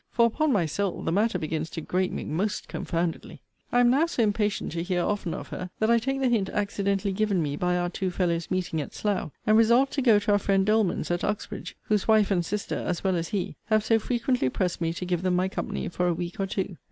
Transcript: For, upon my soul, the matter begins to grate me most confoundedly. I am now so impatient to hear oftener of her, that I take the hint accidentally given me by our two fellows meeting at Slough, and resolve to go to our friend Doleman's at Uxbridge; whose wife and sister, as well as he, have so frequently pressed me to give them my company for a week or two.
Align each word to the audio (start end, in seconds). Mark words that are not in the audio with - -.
For, 0.09 0.25
upon 0.25 0.51
my 0.51 0.65
soul, 0.65 1.03
the 1.03 1.11
matter 1.11 1.37
begins 1.37 1.69
to 1.69 1.81
grate 1.81 2.11
me 2.11 2.23
most 2.23 2.67
confoundedly. 2.67 3.43
I 3.71 3.81
am 3.81 3.91
now 3.91 4.07
so 4.07 4.23
impatient 4.23 4.71
to 4.71 4.81
hear 4.81 5.03
oftener 5.03 5.37
of 5.37 5.49
her, 5.49 5.69
that 5.77 5.91
I 5.91 5.99
take 5.99 6.19
the 6.21 6.27
hint 6.27 6.49
accidentally 6.49 7.11
given 7.13 7.39
me 7.39 7.55
by 7.55 7.77
our 7.77 7.87
two 7.87 8.09
fellows 8.09 8.49
meeting 8.49 8.81
at 8.81 8.95
Slough, 8.95 9.29
and 9.45 9.55
resolve 9.55 9.91
to 9.91 10.01
go 10.01 10.17
to 10.17 10.31
our 10.31 10.39
friend 10.39 10.65
Doleman's 10.65 11.11
at 11.11 11.23
Uxbridge; 11.23 11.77
whose 11.83 12.07
wife 12.07 12.31
and 12.31 12.43
sister, 12.43 12.79
as 12.79 13.03
well 13.03 13.15
as 13.15 13.27
he, 13.27 13.57
have 13.65 13.85
so 13.85 13.99
frequently 13.99 14.49
pressed 14.49 14.81
me 14.81 14.91
to 14.91 15.05
give 15.05 15.21
them 15.21 15.35
my 15.35 15.47
company 15.47 15.87
for 15.87 16.07
a 16.07 16.15
week 16.15 16.39
or 16.39 16.47
two. 16.47 16.77